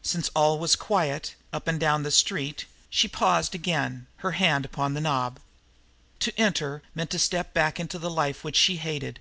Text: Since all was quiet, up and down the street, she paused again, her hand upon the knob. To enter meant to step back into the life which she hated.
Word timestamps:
Since 0.00 0.28
all 0.36 0.60
was 0.60 0.76
quiet, 0.76 1.34
up 1.52 1.66
and 1.66 1.80
down 1.80 2.04
the 2.04 2.12
street, 2.12 2.66
she 2.88 3.08
paused 3.08 3.52
again, 3.52 4.06
her 4.18 4.30
hand 4.30 4.64
upon 4.64 4.94
the 4.94 5.00
knob. 5.00 5.40
To 6.20 6.32
enter 6.38 6.84
meant 6.94 7.10
to 7.10 7.18
step 7.18 7.52
back 7.52 7.80
into 7.80 7.98
the 7.98 8.08
life 8.08 8.44
which 8.44 8.54
she 8.56 8.76
hated. 8.76 9.18